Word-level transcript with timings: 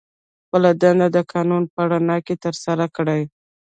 خپله 0.45 0.69
دنده 0.81 1.07
د 1.15 1.17
قانون 1.31 1.63
په 1.73 1.81
رڼا 1.91 2.17
کې 2.25 2.35
ترسره 2.43 2.85
کړي. 2.95 3.21